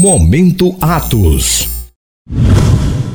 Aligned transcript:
Momento 0.00 0.76
Atos. 0.80 1.90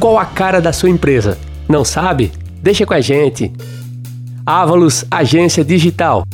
Qual 0.02 0.20
a 0.20 0.26
cara 0.26 0.60
da 0.60 0.74
sua 0.74 0.90
empresa? 0.90 1.38
Não 1.66 1.86
sabe? 1.86 2.30
Deixa 2.62 2.86
com 2.86 2.94
a 2.94 3.00
gente. 3.00 3.54
Ávalos 4.46 5.06
Agência 5.10 5.64
Digital. 5.64 6.26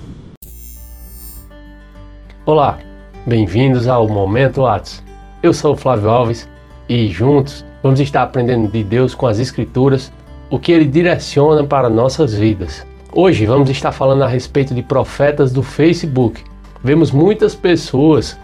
Olá, 2.46 2.78
bem-vindos 3.26 3.88
ao 3.88 4.08
Momento 4.08 4.64
Atos. 4.64 5.02
Eu 5.42 5.52
sou 5.52 5.74
o 5.74 5.76
Flávio 5.76 6.08
Alves 6.08 6.48
e 6.88 7.08
juntos 7.08 7.62
vamos 7.82 8.00
estar 8.00 8.22
aprendendo 8.22 8.66
de 8.66 8.82
Deus 8.82 9.14
com 9.14 9.26
as 9.26 9.38
Escrituras 9.38 10.10
o 10.48 10.58
que 10.58 10.72
Ele 10.72 10.86
direciona 10.86 11.62
para 11.62 11.90
nossas 11.90 12.32
vidas. 12.32 12.86
Hoje 13.12 13.44
vamos 13.44 13.68
estar 13.68 13.92
falando 13.92 14.22
a 14.22 14.28
respeito 14.28 14.74
de 14.74 14.82
profetas 14.82 15.52
do 15.52 15.62
Facebook. 15.62 16.42
Vemos 16.82 17.10
muitas 17.10 17.54
pessoas 17.54 18.42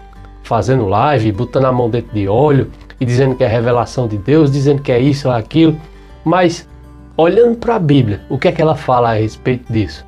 fazendo 0.51 0.85
live, 0.85 1.31
botando 1.31 1.63
a 1.63 1.71
mão 1.71 1.89
dentro 1.89 2.13
de 2.13 2.27
óleo 2.27 2.69
e 2.99 3.05
dizendo 3.05 3.35
que 3.35 3.43
é 3.45 3.47
revelação 3.47 4.05
de 4.05 4.17
Deus, 4.17 4.51
dizendo 4.51 4.81
que 4.81 4.91
é 4.91 4.99
isso 4.99 5.29
ou 5.29 5.33
aquilo, 5.33 5.77
mas 6.25 6.67
olhando 7.15 7.55
para 7.55 7.75
a 7.75 7.79
Bíblia, 7.79 8.19
o 8.29 8.37
que 8.37 8.49
é 8.49 8.51
que 8.51 8.61
ela 8.61 8.75
fala 8.75 9.11
a 9.11 9.13
respeito 9.13 9.71
disso? 9.71 10.05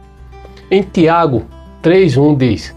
Em 0.70 0.84
Tiago 0.84 1.44
3:1 1.82 2.36
diz: 2.36 2.76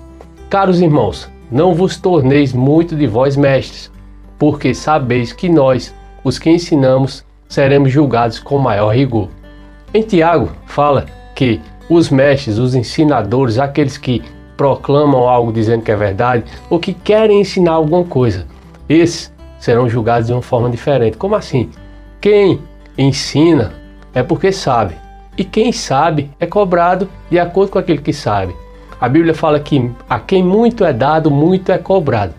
Caros 0.48 0.80
irmãos, 0.80 1.28
não 1.50 1.74
vos 1.74 1.96
torneis 1.96 2.52
muito 2.52 2.94
de 2.94 3.08
vós 3.08 3.36
mestres, 3.36 3.90
porque 4.38 4.72
sabeis 4.72 5.32
que 5.32 5.48
nós, 5.48 5.92
os 6.22 6.38
que 6.38 6.48
ensinamos, 6.48 7.24
seremos 7.48 7.90
julgados 7.90 8.38
com 8.38 8.58
maior 8.58 8.94
rigor. 8.94 9.28
Em 9.92 10.02
Tiago 10.02 10.52
fala 10.66 11.06
que 11.34 11.60
os 11.90 12.10
mestres, 12.10 12.58
os 12.58 12.76
ensinadores, 12.76 13.58
aqueles 13.58 13.98
que 13.98 14.22
proclamam 14.56 15.28
algo 15.28 15.52
dizendo 15.52 15.82
que 15.82 15.90
é 15.92 15.96
verdade 15.96 16.44
ou 16.70 16.78
que 16.78 16.92
querem 16.92 17.40
ensinar 17.40 17.72
alguma 17.72 18.04
coisa. 18.04 18.46
Esses 18.88 19.32
serão 19.58 19.88
julgados 19.88 20.28
de 20.28 20.32
uma 20.32 20.42
forma 20.42 20.70
diferente. 20.70 21.16
Como 21.16 21.34
assim? 21.34 21.70
Quem 22.20 22.60
ensina 22.96 23.72
é 24.14 24.22
porque 24.22 24.50
sabe, 24.50 24.96
e 25.36 25.44
quem 25.44 25.70
sabe 25.70 26.30
é 26.40 26.46
cobrado 26.46 27.08
de 27.30 27.38
acordo 27.38 27.72
com 27.72 27.78
aquele 27.78 28.00
que 28.00 28.12
sabe. 28.12 28.56
A 28.98 29.08
Bíblia 29.08 29.34
fala 29.34 29.60
que 29.60 29.90
a 30.08 30.18
quem 30.18 30.42
muito 30.42 30.84
é 30.84 30.92
dado, 30.92 31.30
muito 31.30 31.70
é 31.70 31.76
cobrado. 31.76 32.32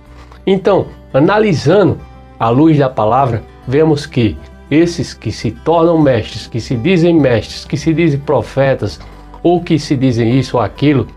Então, 0.45 0.87
analisando 1.13 1.99
à 2.39 2.49
luz 2.49 2.77
da 2.79 2.89
palavra, 2.89 3.43
vemos 3.67 4.07
que 4.07 4.35
esses 4.69 5.13
que 5.13 5.31
se 5.31 5.51
tornam 5.51 6.01
mestres, 6.01 6.47
que 6.47 6.59
se 6.59 6.75
dizem 6.75 7.13
mestres, 7.13 7.63
que 7.63 7.77
se 7.77 7.93
dizem 7.93 8.19
profetas, 8.19 8.99
ou 9.43 9.61
que 9.61 9.77
se 9.77 9.95
dizem 9.95 10.37
isso 10.37 10.57
ou 10.57 10.63
aquilo, 10.63 11.07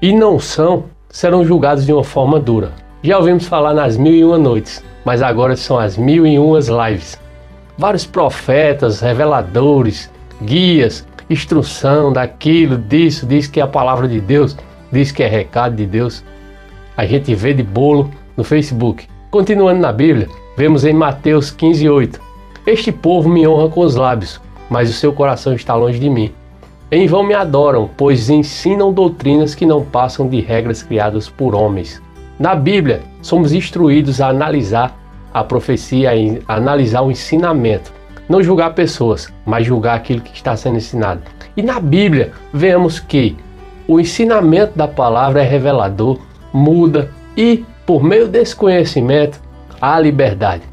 e 0.00 0.12
não 0.12 0.38
são, 0.38 0.84
serão 1.08 1.44
julgados 1.44 1.84
de 1.84 1.92
uma 1.92 2.04
forma 2.04 2.40
dura. 2.40 2.72
Já 3.02 3.18
ouvimos 3.18 3.46
falar 3.46 3.74
nas 3.74 3.96
mil 3.96 4.14
e 4.14 4.24
uma 4.24 4.38
noites, 4.38 4.82
mas 5.04 5.22
agora 5.22 5.56
são 5.56 5.78
as 5.78 5.96
mil 5.96 6.26
e 6.26 6.38
umas 6.38 6.68
lives. 6.68 7.18
Vários 7.76 8.06
profetas, 8.06 9.00
reveladores, 9.00 10.10
guias, 10.42 11.06
instrução 11.28 12.12
daquilo, 12.12 12.76
disso, 12.76 13.26
diz 13.26 13.46
que 13.46 13.60
é 13.60 13.62
a 13.62 13.66
palavra 13.66 14.08
de 14.08 14.20
Deus, 14.20 14.56
diz 14.92 15.12
que 15.12 15.22
é 15.22 15.28
recado 15.28 15.76
de 15.76 15.86
Deus. 15.86 16.24
A 16.96 17.06
gente 17.06 17.34
vê 17.34 17.54
de 17.54 17.62
bolo 17.62 18.10
no 18.36 18.44
Facebook. 18.44 19.06
Continuando 19.30 19.80
na 19.80 19.92
Bíblia, 19.92 20.28
vemos 20.56 20.84
em 20.84 20.92
Mateus 20.92 21.50
15:8. 21.50 22.20
Este 22.66 22.92
povo 22.92 23.28
me 23.28 23.46
honra 23.46 23.68
com 23.68 23.80
os 23.80 23.94
lábios, 23.94 24.40
mas 24.68 24.90
o 24.90 24.92
seu 24.92 25.12
coração 25.12 25.54
está 25.54 25.74
longe 25.74 25.98
de 25.98 26.10
mim. 26.10 26.32
Em 26.92 27.06
vão 27.06 27.22
me 27.22 27.34
adoram, 27.34 27.88
pois 27.96 28.28
ensinam 28.28 28.92
doutrinas 28.92 29.54
que 29.54 29.64
não 29.64 29.84
passam 29.84 30.28
de 30.28 30.40
regras 30.40 30.82
criadas 30.82 31.28
por 31.28 31.54
homens. 31.54 32.02
Na 32.36 32.56
Bíblia, 32.56 33.02
somos 33.22 33.52
instruídos 33.52 34.20
a 34.20 34.28
analisar 34.28 34.98
a 35.32 35.44
profecia, 35.44 36.10
a 36.48 36.56
analisar 36.56 37.02
o 37.02 37.10
ensinamento. 37.12 37.92
Não 38.28 38.42
julgar 38.42 38.74
pessoas, 38.74 39.32
mas 39.46 39.66
julgar 39.66 39.94
aquilo 39.94 40.20
que 40.20 40.34
está 40.34 40.56
sendo 40.56 40.78
ensinado. 40.78 41.22
E 41.56 41.62
na 41.62 41.78
Bíblia, 41.78 42.32
vemos 42.52 42.98
que 42.98 43.36
o 43.86 44.00
ensinamento 44.00 44.76
da 44.76 44.88
palavra 44.88 45.42
é 45.42 45.46
revelador, 45.46 46.18
muda 46.52 47.12
e, 47.36 47.64
por 47.86 48.02
meio 48.02 48.26
desse 48.26 48.56
conhecimento, 48.56 49.40
há 49.80 50.00
liberdade. 50.00 50.64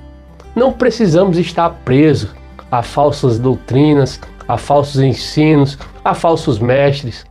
Não 0.56 0.74
precisamos 0.74 1.38
estar 1.38 1.70
presos 1.86 2.36
a 2.72 2.82
falsas 2.82 3.38
doutrinas, 3.38 4.20
a 4.48 4.58
falsos 4.58 5.02
ensinos, 5.02 5.78
a 6.04 6.14
falsos 6.14 6.60
mestres, 6.60 7.26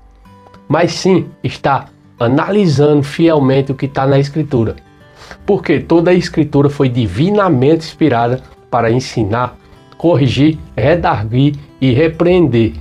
mas 0.68 0.92
sim 0.92 1.26
está 1.42 1.86
analisando 2.18 3.02
fielmente 3.02 3.72
o 3.72 3.74
que 3.74 3.86
está 3.86 4.06
na 4.06 4.18
Escritura. 4.18 4.76
Porque 5.44 5.80
toda 5.80 6.10
a 6.10 6.14
Escritura 6.14 6.68
foi 6.68 6.88
divinamente 6.88 7.86
inspirada 7.86 8.42
para 8.70 8.90
ensinar, 8.90 9.56
corrigir, 9.96 10.58
redarguir 10.76 11.56
e 11.80 11.92
repreender. 11.92 12.74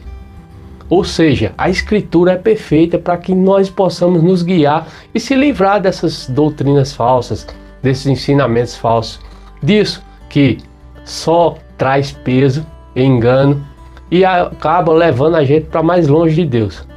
Ou 0.90 1.04
seja, 1.04 1.54
a 1.58 1.70
Escritura 1.70 2.34
é 2.34 2.38
perfeita 2.38 3.00
para 3.00 3.18
que 3.18 3.34
nós 3.34 3.70
possamos 3.70 4.22
nos 4.22 4.44
guiar 4.44 4.88
e 5.14 5.20
se 5.20 5.36
livrar 5.36 5.82
dessas 5.82 6.28
doutrinas 6.28 6.94
falsas, 6.94 7.48
desses 7.82 8.06
ensinamentos 8.06 8.76
falsos, 8.76 9.20
disso 9.62 10.04
que 10.30 10.58
só 11.04 11.58
traz 11.78 12.12
peso, 12.12 12.66
engano 12.96 13.66
e 14.10 14.24
acaba 14.24 14.94
levando 14.94 15.36
a 15.36 15.44
gente 15.44 15.66
para 15.66 15.84
mais 15.84 16.08
longe 16.08 16.36
de 16.36 16.46
Deus. 16.46 16.88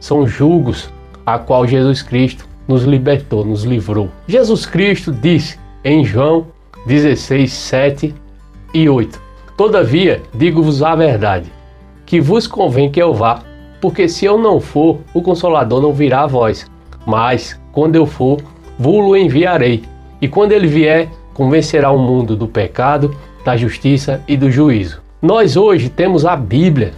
São 0.00 0.26
julgos 0.26 0.90
a 1.24 1.38
qual 1.38 1.66
Jesus 1.66 2.02
Cristo 2.02 2.46
nos 2.66 2.84
libertou, 2.84 3.44
nos 3.44 3.64
livrou. 3.64 4.08
Jesus 4.26 4.66
Cristo 4.66 5.12
disse 5.12 5.58
em 5.84 6.04
João 6.04 6.46
16, 6.86 7.52
7 7.52 8.14
e 8.72 8.88
8: 8.88 9.20
Todavia, 9.56 10.22
digo-vos 10.34 10.82
a 10.82 10.94
verdade, 10.94 11.50
que 12.04 12.20
vos 12.20 12.46
convém 12.46 12.90
que 12.90 13.00
eu 13.00 13.14
vá, 13.14 13.42
porque 13.80 14.08
se 14.08 14.24
eu 14.24 14.38
não 14.38 14.60
for, 14.60 14.98
o 15.12 15.22
Consolador 15.22 15.80
não 15.80 15.92
virá 15.92 16.22
a 16.22 16.26
vós. 16.26 16.66
Mas, 17.06 17.60
quando 17.70 17.96
eu 17.96 18.06
for, 18.06 18.40
vos-lo 18.78 19.16
enviarei. 19.16 19.82
E 20.20 20.28
quando 20.28 20.52
ele 20.52 20.66
vier, 20.66 21.08
convencerá 21.34 21.90
o 21.90 21.98
mundo 21.98 22.34
do 22.34 22.48
pecado, 22.48 23.14
da 23.44 23.56
justiça 23.56 24.22
e 24.26 24.36
do 24.38 24.50
juízo. 24.50 25.03
Nós 25.24 25.56
hoje 25.56 25.88
temos 25.88 26.26
a 26.26 26.36
Bíblia, 26.36 26.92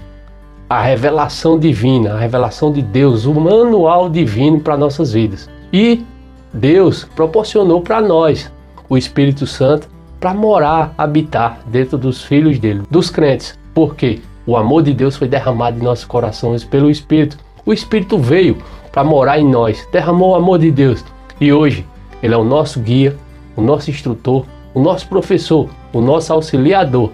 a 0.69 0.83
revelação 0.83 1.57
divina, 1.57 2.15
a 2.15 2.19
revelação 2.19 2.73
de 2.73 2.83
Deus, 2.83 3.25
o 3.25 3.33
manual 3.33 4.11
divino 4.11 4.59
para 4.59 4.77
nossas 4.77 5.13
vidas. 5.13 5.49
E 5.73 6.05
Deus 6.53 7.05
proporcionou 7.15 7.81
para 7.81 8.01
nós 8.01 8.51
o 8.89 8.99
Espírito 8.99 9.47
Santo 9.47 9.89
para 10.19 10.35
morar, 10.35 10.93
habitar 10.99 11.61
dentro 11.69 11.97
dos 11.97 12.25
filhos 12.25 12.59
dele, 12.59 12.83
dos 12.91 13.11
crentes. 13.11 13.57
Porque 13.73 14.19
o 14.45 14.57
amor 14.57 14.83
de 14.83 14.93
Deus 14.93 15.15
foi 15.15 15.29
derramado 15.29 15.79
em 15.79 15.85
nossos 15.85 16.05
corações 16.05 16.65
pelo 16.65 16.91
Espírito. 16.91 17.39
O 17.65 17.73
Espírito 17.73 18.19
veio 18.19 18.59
para 18.91 19.05
morar 19.05 19.39
em 19.39 19.49
nós, 19.49 19.87
derramou 19.93 20.31
o 20.31 20.35
amor 20.35 20.59
de 20.59 20.73
Deus. 20.73 21.05
E 21.41 21.53
hoje 21.53 21.87
ele 22.21 22.35
é 22.35 22.37
o 22.37 22.43
nosso 22.43 22.81
guia, 22.81 23.17
o 23.55 23.63
nosso 23.63 23.89
instrutor, 23.89 24.45
o 24.75 24.81
nosso 24.81 25.07
professor, 25.07 25.69
o 25.93 26.01
nosso 26.01 26.33
auxiliador 26.33 27.13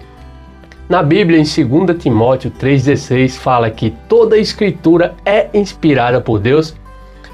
na 0.89 1.01
Bíblia, 1.01 1.39
em 1.39 1.43
2 1.43 1.97
Timóteo 1.97 2.51
3,16, 2.51 3.37
fala 3.37 3.71
que 3.71 3.91
toda 4.09 4.35
a 4.35 4.39
Escritura 4.39 5.15
é 5.25 5.47
inspirada 5.53 6.19
por 6.19 6.39
Deus 6.39 6.75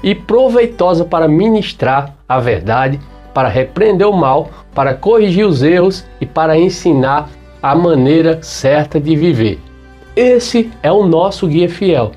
e 0.02 0.14
proveitosa 0.14 1.04
para 1.04 1.28
ministrar 1.28 2.14
a 2.28 2.38
verdade, 2.38 3.00
para 3.34 3.48
repreender 3.48 4.06
o 4.06 4.12
mal, 4.12 4.50
para 4.74 4.94
corrigir 4.94 5.46
os 5.46 5.62
erros 5.62 6.06
e 6.20 6.26
para 6.26 6.58
ensinar 6.58 7.28
a 7.62 7.74
maneira 7.74 8.42
certa 8.42 9.00
de 9.00 9.16
viver. 9.16 9.58
Esse 10.16 10.70
é 10.82 10.90
o 10.90 11.06
nosso 11.06 11.46
guia 11.46 11.68
fiel. 11.68 12.12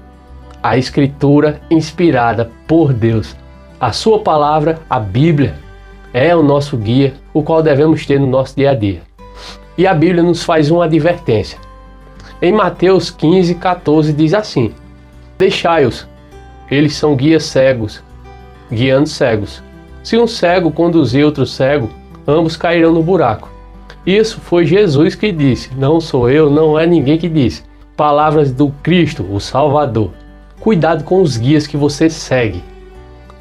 A 0.62 0.78
Escritura 0.78 1.60
inspirada 1.70 2.50
por 2.68 2.94
Deus. 2.94 3.36
A 3.80 3.92
Sua 3.92 4.20
palavra, 4.20 4.80
a 4.90 5.00
Bíblia, 5.00 5.56
é 6.14 6.34
o 6.36 6.44
nosso 6.44 6.78
guia, 6.78 7.16
o 7.34 7.44
qual 7.44 7.62
devemos 7.62 8.06
ter 8.06 8.20
no 8.20 8.28
nosso 8.28 8.56
dia 8.56 8.72
a 8.72 8.76
dia. 8.76 9.13
E 9.78 9.88
a 9.88 9.94
Bíblia 9.94 10.22
nos 10.22 10.44
faz 10.44 10.70
uma 10.70 10.86
advertência. 10.86 11.58
Em 12.42 12.52
Mateus 12.52 13.10
15, 13.10 13.56
14 13.56 14.14
diz 14.14 14.34
assim: 14.34 14.74
Deixai-os, 15.38 16.08
eles 16.70 16.96
são 16.96 17.16
guias 17.16 17.44
cegos, 17.44 18.04
guiando 18.72 19.08
cegos. 19.08 19.64
Se 20.04 20.18
um 20.18 20.28
cego 20.28 20.72
conduzir 20.72 21.26
outro 21.26 21.46
cego, 21.46 21.90
ambos 22.28 22.58
cairão 22.58 22.92
no 22.92 23.02
buraco. 23.02 23.50
Isso 24.06 24.42
foi 24.42 24.66
Jesus 24.66 25.16
que 25.16 25.32
disse, 25.32 25.72
não 25.76 26.02
sou 26.02 26.30
eu, 26.30 26.50
não 26.50 26.78
é 26.78 26.86
ninguém 26.86 27.18
que 27.18 27.30
disse. 27.30 27.64
Palavras 27.96 28.52
do 28.52 28.70
Cristo, 28.84 29.26
o 29.32 29.40
Salvador. 29.40 30.12
cuidado 30.60 31.04
com 31.04 31.22
os 31.22 31.38
guias 31.38 31.66
que 31.66 31.78
você 31.78 32.10
segue. 32.10 32.64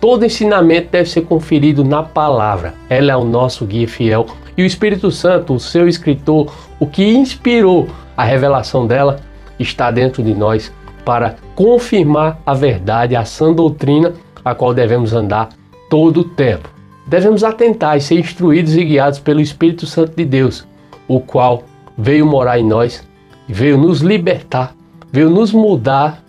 Todo 0.02 0.24
ensinamento 0.24 0.88
deve 0.90 1.08
ser 1.08 1.20
conferido 1.20 1.84
na 1.84 2.02
palavra. 2.02 2.74
Ela 2.90 3.12
é 3.12 3.16
o 3.16 3.24
nosso 3.24 3.64
guia 3.64 3.86
fiel. 3.86 4.26
E 4.56 4.64
o 4.64 4.66
Espírito 4.66 5.12
Santo, 5.12 5.54
o 5.54 5.60
seu 5.60 5.86
escritor, 5.86 6.52
o 6.80 6.88
que 6.88 7.04
inspirou 7.04 7.86
a 8.16 8.24
revelação 8.24 8.84
dela, 8.84 9.20
está 9.60 9.92
dentro 9.92 10.20
de 10.20 10.34
nós 10.34 10.72
para 11.04 11.36
confirmar 11.54 12.42
a 12.44 12.52
verdade, 12.52 13.14
a 13.14 13.24
sã 13.24 13.52
doutrina 13.52 14.12
a 14.44 14.56
qual 14.56 14.74
devemos 14.74 15.12
andar 15.12 15.50
todo 15.88 16.22
o 16.22 16.24
tempo. 16.24 16.68
Devemos 17.06 17.44
atentar 17.44 17.96
e 17.96 18.00
ser 18.00 18.18
instruídos 18.18 18.74
e 18.76 18.82
guiados 18.82 19.20
pelo 19.20 19.40
Espírito 19.40 19.86
Santo 19.86 20.16
de 20.16 20.24
Deus, 20.24 20.66
o 21.06 21.20
qual 21.20 21.62
veio 21.96 22.26
morar 22.26 22.58
em 22.58 22.66
nós, 22.66 23.06
veio 23.48 23.78
nos 23.78 24.00
libertar, 24.00 24.74
veio 25.12 25.30
nos 25.30 25.52
mudar, 25.52 26.24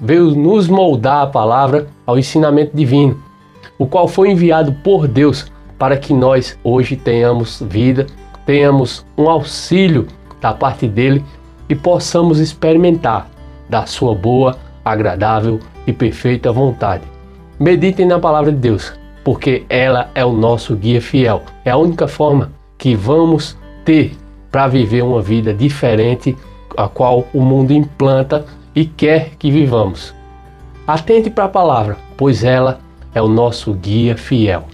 veio 0.00 0.32
nos 0.32 0.66
moldar 0.66 1.22
a 1.22 1.26
palavra 1.28 1.93
ao 2.06 2.18
ensinamento 2.18 2.76
divino, 2.76 3.22
o 3.78 3.86
qual 3.86 4.06
foi 4.06 4.30
enviado 4.30 4.72
por 4.84 5.08
Deus 5.08 5.50
para 5.78 5.96
que 5.96 6.12
nós 6.12 6.58
hoje 6.62 6.96
tenhamos 6.96 7.62
vida, 7.68 8.06
tenhamos 8.46 9.04
um 9.16 9.28
auxílio 9.28 10.06
da 10.40 10.52
parte 10.52 10.86
dele 10.86 11.24
e 11.68 11.74
possamos 11.74 12.38
experimentar 12.38 13.28
da 13.68 13.86
sua 13.86 14.14
boa, 14.14 14.56
agradável 14.84 15.58
e 15.86 15.92
perfeita 15.92 16.52
vontade. 16.52 17.04
Meditem 17.58 18.06
na 18.06 18.18
palavra 18.18 18.52
de 18.52 18.58
Deus, 18.58 18.92
porque 19.22 19.64
ela 19.68 20.10
é 20.14 20.24
o 20.24 20.32
nosso 20.32 20.76
guia 20.76 21.00
fiel. 21.00 21.42
É 21.64 21.70
a 21.70 21.76
única 21.76 22.06
forma 22.06 22.52
que 22.76 22.94
vamos 22.94 23.56
ter 23.84 24.16
para 24.50 24.68
viver 24.68 25.02
uma 25.02 25.22
vida 25.22 25.54
diferente 25.54 26.36
a 26.76 26.88
qual 26.88 27.26
o 27.32 27.40
mundo 27.40 27.72
implanta 27.72 28.44
e 28.74 28.84
quer 28.84 29.30
que 29.38 29.50
vivamos. 29.50 30.14
Atente 30.86 31.30
para 31.30 31.44
a 31.44 31.48
palavra, 31.48 31.96
pois 32.16 32.44
ela 32.44 32.80
é 33.14 33.22
o 33.22 33.28
nosso 33.28 33.72
guia 33.72 34.16
fiel. 34.16 34.64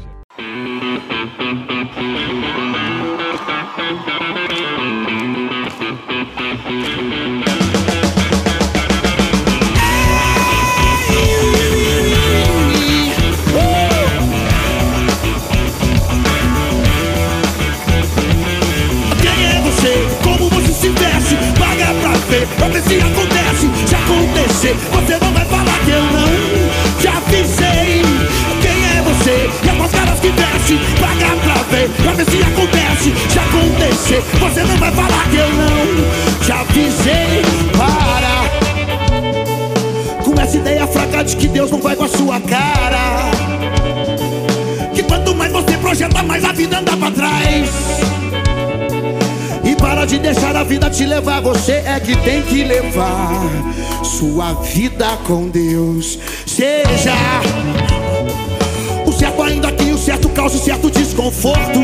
Você 34.08 34.62
não 34.62 34.76
vai 34.78 34.90
falar 34.92 35.28
que 35.30 35.36
eu 35.36 35.48
não 35.48 35.86
te 36.44 36.52
avisei. 36.52 37.42
Para. 37.76 38.48
Com 40.24 40.40
essa 40.40 40.56
ideia 40.56 40.86
fraca 40.86 41.22
de 41.22 41.36
que 41.36 41.46
Deus 41.46 41.70
não 41.70 41.80
vai 41.80 41.94
com 41.94 42.04
a 42.04 42.08
sua 42.08 42.40
cara. 42.40 43.30
Que 44.94 45.02
quanto 45.02 45.34
mais 45.34 45.52
você 45.52 45.76
projeta 45.76 46.22
mais 46.22 46.44
a 46.44 46.52
vida 46.52 46.78
anda 46.78 46.96
pra 46.96 47.10
trás. 47.10 47.70
E 49.64 49.76
para 49.76 50.04
de 50.06 50.18
deixar 50.18 50.56
a 50.56 50.64
vida 50.64 50.88
te 50.90 51.04
levar 51.04 51.40
Você 51.42 51.82
é 51.84 52.00
que 52.00 52.16
tem 52.16 52.42
que 52.42 52.64
levar 52.64 53.42
Sua 54.02 54.54
vida 54.54 55.06
com 55.26 55.48
Deus. 55.48 56.18
Seja 56.46 57.14
o 59.06 59.12
certo 59.12 59.42
ainda 59.42 59.70
que 59.70 59.92
o 59.92 59.98
certo 59.98 60.28
cause 60.30 60.58
certo 60.58 60.90
desconforto 60.90 61.80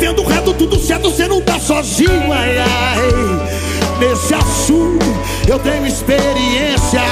vivendo 0.00 0.24
reto, 0.24 0.54
tudo 0.54 0.78
certo, 0.78 1.10
você 1.10 1.28
não 1.28 1.42
tá 1.42 1.58
sozinho, 1.58 2.32
ai 2.32 2.56
ai. 2.58 3.98
Nesse 3.98 4.32
assunto 4.32 5.04
eu 5.46 5.58
tenho 5.58 5.86
experiência. 5.86 7.02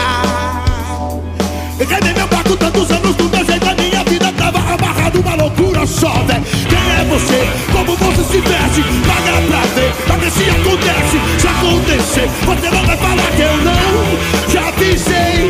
Eu 1.78 1.86
queimei 1.86 2.14
meu 2.14 2.26
barco 2.26 2.56
tantos 2.56 2.90
anos 2.90 3.14
do 3.14 3.24
meu 3.28 3.44
jeito, 3.44 3.68
a 3.68 3.74
minha 3.74 4.02
vida 4.04 4.32
tava 4.32 4.58
amarrada, 4.58 5.20
uma 5.20 5.34
loucura 5.34 5.86
só, 5.86 6.10
velho. 6.24 6.42
Quem 6.42 6.78
é 6.78 7.04
você? 7.04 7.46
Como 7.70 7.94
você 7.94 8.24
se 8.24 8.40
veste? 8.40 8.82
Paga 9.06 9.42
pra 9.46 9.60
ver, 9.74 9.92
pra 10.06 10.16
ver 10.16 10.30
se 10.30 10.48
acontece. 10.48 11.20
Se 11.38 11.46
acontecer, 11.46 12.28
você 12.46 12.70
não 12.70 12.86
vai 12.86 12.96
falar 12.96 13.30
que 13.36 13.42
eu 13.42 13.56
não 13.58 14.50
já 14.50 14.68
avisei. 14.68 15.48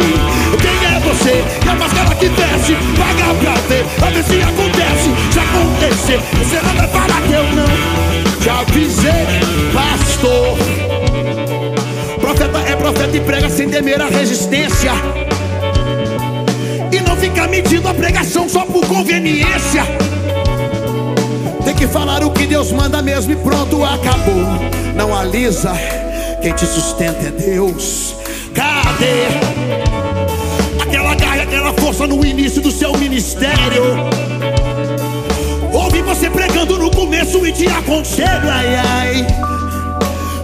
Quem 0.61 0.97
é 0.97 1.01
você? 1.01 1.45
E 1.65 1.69
a 1.69 1.75
máscara 1.77 2.15
que 2.17 2.29
veste? 2.29 2.77
Paga 2.99 3.35
pra 3.35 3.55
ver, 3.69 3.85
pra 3.97 4.11
ver 4.11 4.25
se 4.25 4.43
acontece. 4.43 4.68
Acontecer, 6.09 6.21
você 6.39 6.57
não 6.63 6.75
vai 6.75 6.89
falar 6.89 7.21
que 7.21 7.33
eu 7.33 7.43
não 7.55 8.41
já 8.41 8.61
avisei, 8.61 9.13
pastor. 9.75 10.57
Profeta 12.19 12.59
é 12.61 12.77
profeta 12.77 13.17
e 13.17 13.21
prega 13.21 13.51
sem 13.51 13.69
temer 13.69 14.01
a 14.01 14.07
resistência. 14.07 14.93
E 16.91 17.01
não 17.01 17.15
fica 17.17 17.47
mentindo 17.47 17.89
a 17.89 17.93
pregação 17.93 18.49
só 18.49 18.65
por 18.65 18.87
conveniência. 18.87 19.85
Tem 21.63 21.75
que 21.75 21.87
falar 21.87 22.25
o 22.25 22.31
que 22.31 22.47
Deus 22.47 22.73
manda 22.73 23.03
mesmo 23.03 23.33
e 23.33 23.37
pronto, 23.37 23.85
acabou. 23.85 24.47
Não 24.95 25.15
alisa, 25.15 25.75
quem 26.41 26.55
te 26.55 26.65
sustenta 26.65 27.27
é 27.27 27.31
Deus. 27.31 28.17
Cadê 28.55 29.27
aquela 30.81 31.15
garra, 31.15 31.43
aquela 31.43 31.73
força 31.75 32.07
no 32.07 32.25
início 32.25 32.63
do 32.63 32.71
seu 32.71 32.97
ministério? 32.97 34.09
Ouvi 35.89 36.03
você 36.03 36.29
pregando 36.29 36.77
no 36.79 36.91
começo 36.91 37.47
e 37.47 37.51
te 37.51 37.67
aconselho, 37.67 38.51
ai 38.51 38.75
ai. 38.77 39.27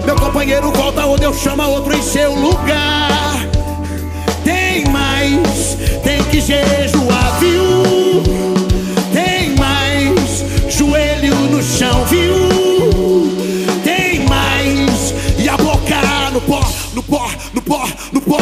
Meu 0.07 0.17
companheiro 0.17 0.73
volta 0.73 1.05
ou 1.05 1.19
Deus 1.19 1.39
chama 1.39 1.67
outro 1.67 1.95
em 1.95 2.01
seu 2.01 2.35
lugar. 2.35 3.47
Tem 4.43 4.87
mais, 4.87 5.77
tem 6.03 6.25
que 6.31 6.41
jejuar, 6.41 7.39
viu? 7.41 8.23
Tem 9.13 9.55
mais, 9.57 10.75
joelho 10.75 11.35
no 11.51 11.63
chão, 11.63 12.07
viu? 12.07 12.49
Tem 13.85 14.25
mais, 14.27 15.15
e 15.39 15.47
a 15.47 15.59
boca 15.59 16.31
no 16.33 16.41
pó, 16.41 16.67
no 16.95 17.03
pó, 17.03 17.29
no 17.53 17.61
pó, 17.61 17.87
no 18.13 18.21
pó. 18.23 18.41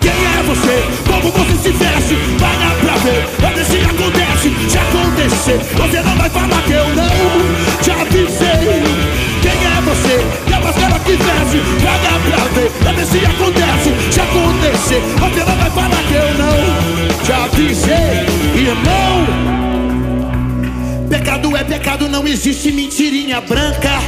Quem 0.00 0.10
é 0.10 0.42
você? 0.42 0.82
Como 1.06 1.30
você 1.30 1.62
se 1.62 1.70
veste? 1.70 2.16
Pra 2.80 2.96
ver, 2.96 3.26
pra 3.36 3.50
ver 3.50 3.64
se 3.64 3.76
acontece. 3.78 4.30
Se 4.68 4.78
acontecer, 4.78 5.58
você 5.76 5.99
Paga 11.58 12.18
pra 12.28 12.44
ver, 12.54 12.70
pra 12.70 12.92
ver 12.92 13.06
se 13.06 13.18
acontece. 13.24 13.90
Se 14.12 14.20
acontecer, 14.20 15.00
você 15.18 15.40
não 15.44 15.56
vai 15.56 15.70
falar 15.70 16.02
que 16.04 16.14
eu 16.14 16.34
não 16.38 17.24
te 17.24 17.32
avisei, 17.32 18.26
irmão. 18.54 19.26
Pecado 21.08 21.56
é 21.56 21.64
pecado, 21.64 22.08
não 22.08 22.26
existe 22.26 22.70
mentirinha 22.70 23.40
branca. 23.40 24.00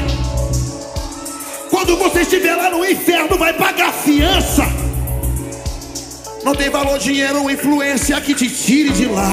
Quando 1.69 1.97
você 1.97 2.21
estiver 2.21 2.55
lá 2.55 2.71
no 2.71 2.85
inferno, 2.85 3.37
vai 3.37 3.53
pagar 3.55 3.93
fiança. 3.93 4.65
Não 6.45 6.55
tem 6.55 6.71
valor 6.71 6.99
dinheiro 6.99 7.43
ou 7.43 7.51
influência 7.51 8.21
que 8.21 8.35
te 8.35 8.49
tire 8.49 8.91
de 8.91 9.07
lá. 9.07 9.33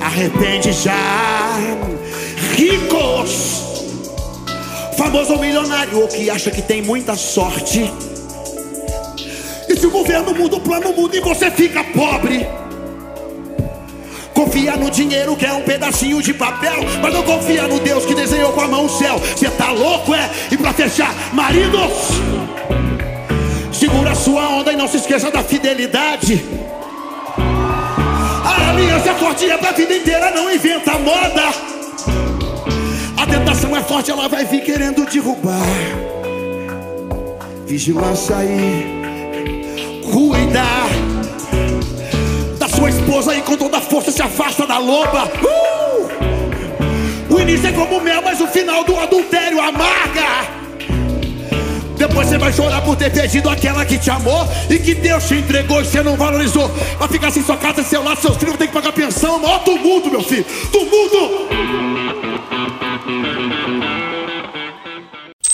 Arrepende 0.00 0.72
já. 0.72 1.56
Ricos, 2.56 3.71
famoso 5.02 5.36
milionário, 5.36 6.06
que 6.06 6.30
acha 6.30 6.48
que 6.48 6.62
tem 6.62 6.80
muita 6.80 7.16
sorte. 7.16 7.92
E 9.68 9.76
se 9.76 9.84
o 9.84 9.90
governo 9.90 10.32
muda 10.32 10.56
o 10.56 10.60
plano, 10.60 10.92
muda 10.92 11.16
e 11.16 11.20
você 11.20 11.50
fica 11.50 11.82
pobre. 11.82 12.46
Confia 14.32 14.76
no 14.76 14.88
dinheiro 14.90 15.34
que 15.34 15.44
é 15.44 15.52
um 15.52 15.62
pedacinho 15.62 16.22
de 16.22 16.32
papel, 16.32 16.76
mas 17.02 17.12
não 17.12 17.22
confia 17.24 17.66
no 17.66 17.80
Deus 17.80 18.06
que 18.06 18.14
desenhou 18.14 18.52
com 18.52 18.60
a 18.60 18.68
mão 18.68 18.86
o 18.86 18.88
céu. 18.88 19.18
Você 19.18 19.50
tá 19.50 19.72
louco, 19.72 20.14
é? 20.14 20.30
E 20.52 20.56
pra 20.56 20.72
fechar, 20.72 21.12
maridos, 21.32 21.92
segura 23.72 24.14
sua 24.14 24.48
onda 24.50 24.72
e 24.72 24.76
não 24.76 24.86
se 24.86 24.98
esqueça 24.98 25.32
da 25.32 25.42
fidelidade. 25.42 26.44
A 28.44 28.70
aliança 28.70 29.14
forte 29.14 29.50
é 29.50 29.58
pra 29.58 29.72
vida 29.72 29.96
inteira, 29.96 30.30
não 30.30 30.48
inventa 30.48 30.96
moda. 30.98 31.71
Tá 33.40 33.52
forte, 33.82 34.10
ela 34.10 34.28
vai 34.28 34.44
vir 34.44 34.62
querendo 34.62 35.04
derrubar. 35.06 35.66
Vigilância 37.66 38.36
aí, 38.36 38.86
cuidar 40.10 40.88
da 42.58 42.68
sua 42.68 42.90
esposa 42.90 43.34
e 43.34 43.42
com 43.42 43.56
toda 43.56 43.80
força 43.80 44.10
se 44.10 44.22
afasta 44.22 44.66
da 44.66 44.78
loba. 44.78 45.30
Uh! 45.42 47.34
O 47.34 47.40
início 47.40 47.68
é 47.68 47.72
como 47.72 48.00
mel, 48.00 48.22
mas 48.22 48.40
o 48.40 48.46
final 48.46 48.84
do 48.84 48.96
adultério 48.96 49.60
amarga. 49.60 50.62
Depois 51.96 52.28
você 52.28 52.36
vai 52.36 52.52
chorar 52.52 52.82
por 52.82 52.96
ter 52.96 53.12
perdido 53.12 53.48
aquela 53.48 53.84
que 53.84 53.96
te 53.96 54.10
amou 54.10 54.46
e 54.68 54.78
que 54.78 54.94
Deus 54.94 55.24
te 55.28 55.34
entregou 55.34 55.80
e 55.80 55.84
você 55.84 56.02
não 56.02 56.16
valorizou. 56.16 56.68
Vai 56.98 57.08
ficar 57.08 57.30
sem 57.30 57.42
sua 57.42 57.56
casa, 57.56 57.82
seu 57.82 58.02
lar, 58.02 58.16
seus 58.16 58.36
filhos, 58.36 58.56
tem 58.56 58.66
que 58.66 58.74
pagar 58.74 58.92
pensão. 58.92 59.38
Maior 59.38 59.62
tumulto, 59.64 60.10
meu 60.10 60.22
filho. 60.22 60.44
Tumulto! 60.72 62.31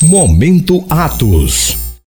Momento 0.00 0.84
Atos. 0.88 1.87